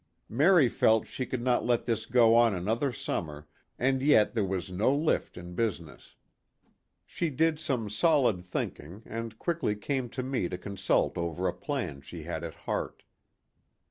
[0.29, 4.71] Mary felt she could not let this go on another summer and yet there was
[4.71, 6.15] no lift in business.
[7.05, 12.01] She did some solid thinking and quickly came to me to consult over a plan
[12.01, 13.03] she had at heart.